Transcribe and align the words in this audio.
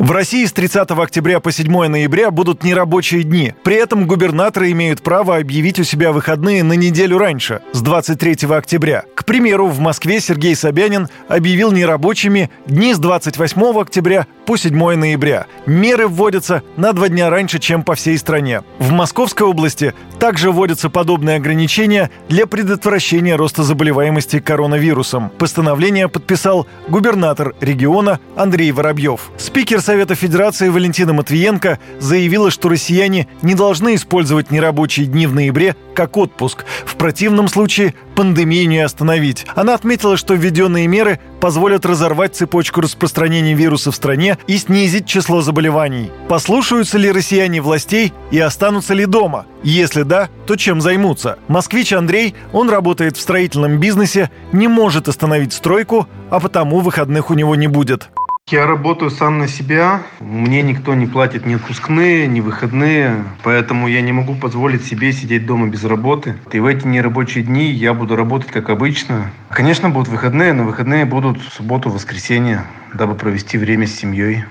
В 0.00 0.12
России 0.12 0.46
с 0.46 0.52
30 0.54 0.92
октября 0.92 1.40
по 1.40 1.52
7 1.52 1.70
ноября 1.86 2.30
будут 2.30 2.64
нерабочие 2.64 3.22
дни. 3.22 3.52
При 3.62 3.76
этом 3.76 4.06
губернаторы 4.06 4.70
имеют 4.70 5.02
право 5.02 5.36
объявить 5.36 5.78
у 5.78 5.84
себя 5.84 6.10
выходные 6.12 6.64
на 6.64 6.72
неделю 6.72 7.18
раньше, 7.18 7.60
с 7.74 7.82
23 7.82 8.48
октября. 8.48 9.04
К 9.14 9.26
примеру, 9.26 9.66
в 9.66 9.78
Москве 9.78 10.20
Сергей 10.20 10.56
Собянин 10.56 11.08
объявил 11.28 11.70
нерабочими 11.70 12.50
дни 12.66 12.94
с 12.94 12.98
28 12.98 13.78
октября 13.78 14.26
по 14.46 14.56
7 14.56 14.74
ноября. 14.94 15.46
Меры 15.66 16.08
вводятся 16.08 16.62
на 16.78 16.94
два 16.94 17.10
дня 17.10 17.28
раньше, 17.28 17.58
чем 17.58 17.82
по 17.82 17.94
всей 17.94 18.16
стране. 18.16 18.62
В 18.78 18.92
Московской 18.92 19.46
области 19.46 19.92
также 20.18 20.50
вводятся 20.50 20.88
подобные 20.88 21.36
ограничения 21.36 22.10
для 22.30 22.46
предотвращения 22.46 23.36
роста 23.36 23.64
заболеваемости 23.64 24.40
коронавирусом. 24.40 25.30
Постановление 25.38 26.08
подписал 26.08 26.66
губернатор 26.88 27.54
региона 27.60 28.18
Андрей 28.34 28.72
Воробьев. 28.72 29.30
Спикер 29.36 29.82
Совета 29.90 30.14
Федерации 30.14 30.68
Валентина 30.68 31.12
Матвиенко 31.12 31.80
заявила, 31.98 32.52
что 32.52 32.68
россияне 32.68 33.26
не 33.42 33.56
должны 33.56 33.96
использовать 33.96 34.52
нерабочие 34.52 35.06
дни 35.06 35.26
в 35.26 35.34
ноябре 35.34 35.74
как 35.96 36.16
отпуск. 36.16 36.64
В 36.84 36.94
противном 36.94 37.48
случае 37.48 37.94
пандемию 38.14 38.68
не 38.68 38.78
остановить. 38.78 39.46
Она 39.56 39.74
отметила, 39.74 40.16
что 40.16 40.34
введенные 40.34 40.86
меры 40.86 41.18
позволят 41.40 41.84
разорвать 41.84 42.36
цепочку 42.36 42.82
распространения 42.82 43.54
вируса 43.54 43.90
в 43.90 43.96
стране 43.96 44.38
и 44.46 44.58
снизить 44.58 45.06
число 45.06 45.42
заболеваний. 45.42 46.12
Послушаются 46.28 46.96
ли 46.96 47.10
россияне 47.10 47.60
властей 47.60 48.12
и 48.30 48.38
останутся 48.38 48.94
ли 48.94 49.06
дома? 49.06 49.46
Если 49.64 50.04
да, 50.04 50.28
то 50.46 50.54
чем 50.54 50.80
займутся? 50.80 51.38
Москвич 51.48 51.92
Андрей, 51.92 52.36
он 52.52 52.70
работает 52.70 53.16
в 53.16 53.20
строительном 53.20 53.80
бизнесе, 53.80 54.30
не 54.52 54.68
может 54.68 55.08
остановить 55.08 55.52
стройку, 55.52 56.06
а 56.30 56.38
потому 56.38 56.78
выходных 56.78 57.30
у 57.30 57.34
него 57.34 57.56
не 57.56 57.66
будет. 57.66 58.08
Я 58.50 58.66
работаю 58.66 59.12
сам 59.12 59.38
на 59.38 59.46
себя. 59.46 60.02
Мне 60.18 60.62
никто 60.62 60.94
не 60.94 61.06
платит 61.06 61.46
ни 61.46 61.54
отпускные, 61.54 62.26
ни 62.26 62.40
выходные. 62.40 63.24
Поэтому 63.44 63.86
я 63.86 64.00
не 64.00 64.10
могу 64.10 64.34
позволить 64.34 64.84
себе 64.84 65.12
сидеть 65.12 65.46
дома 65.46 65.68
без 65.68 65.84
работы. 65.84 66.34
И 66.50 66.58
в 66.58 66.66
эти 66.66 66.84
нерабочие 66.84 67.44
дни 67.44 67.70
я 67.70 67.94
буду 67.94 68.16
работать 68.16 68.50
как 68.50 68.68
обычно. 68.68 69.30
Конечно, 69.50 69.88
будут 69.88 70.08
выходные, 70.08 70.52
но 70.52 70.64
выходные 70.64 71.04
будут 71.04 71.40
в 71.40 71.52
субботу, 71.52 71.90
воскресенье, 71.90 72.64
дабы 72.92 73.14
провести 73.14 73.56
время 73.56 73.86
с 73.86 73.94
семьей. 73.94 74.44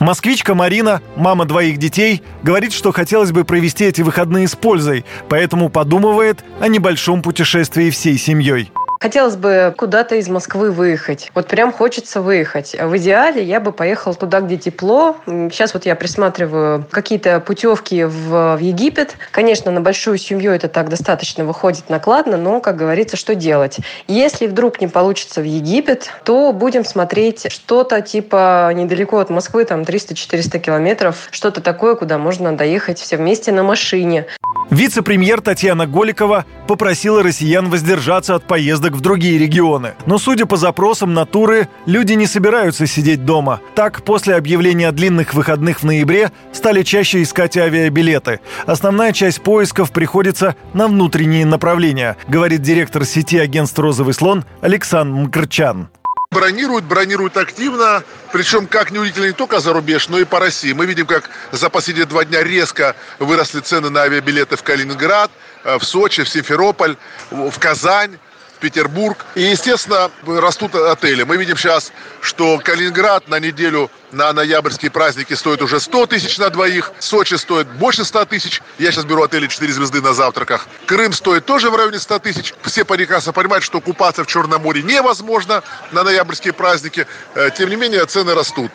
Москвичка 0.00 0.54
Марина, 0.54 1.00
мама 1.16 1.46
двоих 1.46 1.78
детей, 1.78 2.22
говорит, 2.42 2.74
что 2.74 2.92
хотелось 2.92 3.32
бы 3.32 3.44
провести 3.44 3.86
эти 3.86 4.02
выходные 4.02 4.48
с 4.48 4.54
пользой, 4.54 5.06
поэтому 5.30 5.70
подумывает 5.70 6.44
о 6.60 6.68
небольшом 6.68 7.22
путешествии 7.22 7.88
всей 7.88 8.18
семьей. 8.18 8.70
Хотелось 9.00 9.36
бы 9.36 9.74
куда-то 9.76 10.16
из 10.16 10.28
Москвы 10.28 10.70
выехать. 10.70 11.30
Вот 11.34 11.46
прям 11.46 11.72
хочется 11.72 12.20
выехать. 12.20 12.74
В 12.80 12.96
идеале 12.96 13.42
я 13.42 13.60
бы 13.60 13.72
поехал 13.72 14.14
туда, 14.14 14.40
где 14.40 14.56
тепло. 14.56 15.16
Сейчас 15.26 15.74
вот 15.74 15.86
я 15.86 15.94
присматриваю 15.94 16.86
какие-то 16.90 17.40
путевки 17.40 18.04
в, 18.04 18.58
Египет. 18.60 19.16
Конечно, 19.30 19.70
на 19.70 19.80
большую 19.80 20.18
семью 20.18 20.52
это 20.52 20.68
так 20.68 20.88
достаточно 20.88 21.44
выходит 21.44 21.90
накладно, 21.90 22.36
но, 22.36 22.60
как 22.60 22.76
говорится, 22.76 23.16
что 23.16 23.34
делать? 23.34 23.78
Если 24.08 24.46
вдруг 24.46 24.80
не 24.80 24.88
получится 24.88 25.40
в 25.40 25.44
Египет, 25.44 26.10
то 26.24 26.52
будем 26.52 26.84
смотреть 26.84 27.52
что-то 27.52 28.00
типа 28.00 28.72
недалеко 28.74 29.18
от 29.18 29.30
Москвы, 29.30 29.64
там 29.64 29.82
300-400 29.82 30.58
километров, 30.58 31.28
что-то 31.30 31.60
такое, 31.60 31.94
куда 31.96 32.18
можно 32.18 32.56
доехать 32.56 32.98
все 32.98 33.16
вместе 33.16 33.52
на 33.52 33.62
машине. 33.62 34.26
Вице-премьер 34.70 35.40
Татьяна 35.40 35.86
Голикова 35.86 36.44
попросила 36.66 37.22
россиян 37.22 37.70
воздержаться 37.70 38.34
от 38.34 38.44
поездок 38.44 38.85
в 38.94 39.00
другие 39.00 39.38
регионы. 39.38 39.94
Но 40.06 40.18
судя 40.18 40.46
по 40.46 40.56
запросам 40.56 41.14
на 41.14 41.26
туры, 41.26 41.68
люди 41.86 42.12
не 42.14 42.26
собираются 42.26 42.86
сидеть 42.86 43.24
дома. 43.24 43.60
Так, 43.74 44.02
после 44.02 44.34
объявления 44.34 44.92
длинных 44.92 45.34
выходных 45.34 45.80
в 45.80 45.84
ноябре 45.84 46.32
стали 46.52 46.82
чаще 46.82 47.22
искать 47.22 47.56
авиабилеты. 47.56 48.40
Основная 48.66 49.12
часть 49.12 49.42
поисков 49.42 49.92
приходится 49.92 50.56
на 50.74 50.88
внутренние 50.88 51.46
направления, 51.46 52.16
говорит 52.28 52.62
директор 52.62 53.04
сети 53.04 53.38
агентств 53.38 53.78
«Розовый 53.78 54.14
слон» 54.14 54.44
Александр 54.60 55.26
Мкрчан 55.26 55.88
бронируют, 56.36 56.84
бронируют 56.84 57.36
активно, 57.36 58.02
причем, 58.30 58.66
как 58.66 58.90
неудивительно, 58.90 59.26
не 59.26 59.32
только 59.32 59.58
за 59.60 59.72
рубеж, 59.72 60.08
но 60.08 60.18
и 60.18 60.24
по 60.24 60.38
России. 60.38 60.72
Мы 60.72 60.84
видим, 60.84 61.06
как 61.06 61.30
за 61.50 61.70
последние 61.70 62.06
два 62.06 62.24
дня 62.24 62.42
резко 62.42 62.94
выросли 63.18 63.60
цены 63.60 63.88
на 63.88 64.02
авиабилеты 64.02 64.56
в 64.56 64.62
Калининград, 64.62 65.30
э, 65.64 65.78
в 65.78 65.84
Сочи, 65.84 66.24
в 66.24 66.28
Симферополь, 66.28 66.96
в 67.30 67.58
Казань. 67.58 68.18
Петербург. 68.56 69.24
И, 69.34 69.42
естественно, 69.42 70.10
растут 70.26 70.74
отели. 70.74 71.22
Мы 71.22 71.36
видим 71.36 71.56
сейчас, 71.56 71.92
что 72.20 72.58
Калининград 72.58 73.28
на 73.28 73.38
неделю 73.38 73.90
на 74.12 74.32
ноябрьские 74.32 74.90
праздники 74.90 75.34
стоит 75.34 75.62
уже 75.62 75.80
100 75.80 76.06
тысяч 76.06 76.38
на 76.38 76.50
двоих. 76.50 76.92
Сочи 76.98 77.34
стоит 77.34 77.68
больше 77.68 78.04
100 78.04 78.24
тысяч. 78.26 78.62
Я 78.78 78.92
сейчас 78.92 79.04
беру 79.04 79.22
отели 79.22 79.46
4 79.46 79.72
звезды 79.72 80.00
на 80.00 80.14
завтраках. 80.14 80.68
Крым 80.86 81.12
стоит 81.12 81.44
тоже 81.44 81.70
в 81.70 81.76
районе 81.76 81.98
100 81.98 82.18
тысяч. 82.20 82.54
Все 82.62 82.84
прекрасно 82.84 83.32
понимают, 83.32 83.64
что 83.64 83.80
купаться 83.80 84.24
в 84.24 84.26
Черном 84.26 84.62
море 84.62 84.82
невозможно 84.82 85.62
на 85.92 86.02
ноябрьские 86.02 86.52
праздники. 86.52 87.06
Э, 87.34 87.50
тем 87.56 87.68
не 87.70 87.76
менее, 87.76 88.06
цены 88.06 88.34
растут. 88.34 88.70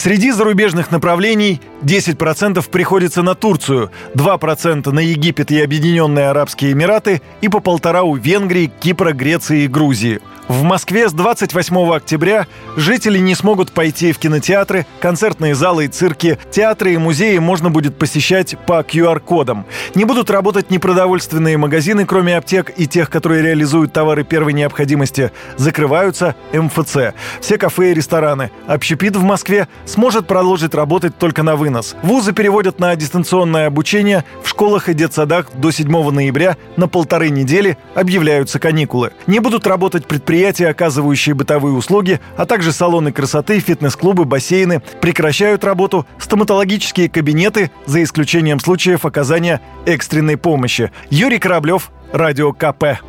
Среди 0.00 0.30
зарубежных 0.30 0.90
направлений 0.90 1.60
10% 1.82 2.70
приходится 2.70 3.20
на 3.20 3.34
Турцию, 3.34 3.90
2% 4.14 4.90
на 4.90 5.00
Египет 5.00 5.50
и 5.50 5.60
Объединенные 5.60 6.30
Арабские 6.30 6.72
Эмираты 6.72 7.20
и 7.42 7.48
по 7.50 7.60
полтора 7.60 8.02
у 8.02 8.16
Венгрии, 8.16 8.72
Кипра, 8.80 9.12
Греции 9.12 9.64
и 9.64 9.68
Грузии. 9.68 10.22
В 10.50 10.64
Москве 10.64 11.08
с 11.08 11.12
28 11.12 11.92
октября 11.92 12.48
жители 12.76 13.20
не 13.20 13.36
смогут 13.36 13.70
пойти 13.70 14.10
в 14.10 14.18
кинотеатры, 14.18 14.84
концертные 14.98 15.54
залы 15.54 15.84
и 15.84 15.88
цирки. 15.88 16.40
Театры 16.50 16.94
и 16.94 16.96
музеи 16.96 17.38
можно 17.38 17.70
будет 17.70 17.96
посещать 17.96 18.56
по 18.66 18.80
QR-кодам. 18.80 19.64
Не 19.94 20.04
будут 20.04 20.28
работать 20.28 20.72
непродовольственные 20.72 21.56
магазины, 21.56 22.04
кроме 22.04 22.36
аптек 22.36 22.72
и 22.76 22.88
тех, 22.88 23.10
которые 23.10 23.42
реализуют 23.42 23.92
товары 23.92 24.24
первой 24.24 24.52
необходимости. 24.52 25.30
Закрываются 25.56 26.34
МФЦ. 26.52 27.14
Все 27.40 27.56
кафе 27.56 27.92
и 27.92 27.94
рестораны. 27.94 28.50
Общепит 28.66 29.14
в 29.14 29.22
Москве 29.22 29.68
сможет 29.90 30.26
продолжить 30.26 30.74
работать 30.74 31.18
только 31.18 31.42
на 31.42 31.56
вынос. 31.56 31.96
Вузы 32.02 32.32
переводят 32.32 32.78
на 32.78 32.94
дистанционное 32.94 33.66
обучение. 33.66 34.24
В 34.42 34.48
школах 34.48 34.88
и 34.88 34.94
детсадах 34.94 35.48
до 35.54 35.70
7 35.70 36.10
ноября 36.10 36.56
на 36.76 36.88
полторы 36.88 37.30
недели 37.30 37.76
объявляются 37.94 38.58
каникулы. 38.58 39.12
Не 39.26 39.40
будут 39.40 39.66
работать 39.66 40.06
предприятия 40.06 40.68
оказывающие 40.68 41.34
бытовые 41.34 41.74
услуги, 41.74 42.20
а 42.36 42.46
также 42.46 42.72
салоны 42.72 43.12
красоты, 43.12 43.58
фитнес-клубы, 43.58 44.24
бассейны 44.24 44.80
прекращают 45.00 45.64
работу, 45.64 46.06
стоматологические 46.18 47.08
кабинеты, 47.08 47.70
за 47.86 48.02
исключением 48.02 48.60
случаев 48.60 49.04
оказания 49.04 49.60
экстренной 49.86 50.36
помощи. 50.36 50.92
Юрий 51.10 51.38
Кораблев, 51.38 51.90
Радио 52.12 52.52
КП. 52.52 53.00